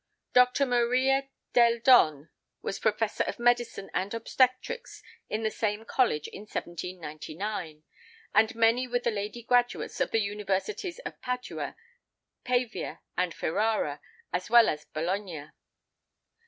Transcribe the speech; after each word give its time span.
Dr. 0.33 0.65
Maria 0.65 1.29
delle 1.53 1.77
Donne 1.79 2.29
was 2.63 2.79
professor 2.79 3.23
of 3.25 3.37
medicine 3.37 3.91
and 3.93 4.15
obstetrics 4.15 5.03
in 5.29 5.43
the 5.43 5.51
same 5.51 5.85
college 5.85 6.27
in 6.29 6.47
1799; 6.47 7.83
and 8.33 8.55
many 8.55 8.87
were 8.87 8.97
the 8.97 9.11
lady 9.11 9.43
graduates 9.43 10.01
of 10.01 10.09
the 10.09 10.19
Universities 10.21 10.97
of 11.05 11.21
Padua, 11.21 11.75
Pavia 12.43 13.01
and 13.15 13.31
Ferrara, 13.31 14.01
as 14.33 14.49
well 14.49 14.69
as 14.69 14.85
Bologna. 14.85 15.51